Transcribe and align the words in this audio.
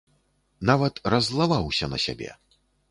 Нават 0.71 0.95
раззлаваўся 1.15 1.85
на 1.95 2.05
сябе. 2.07 2.31